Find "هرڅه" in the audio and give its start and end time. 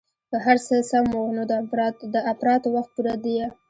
0.45-0.75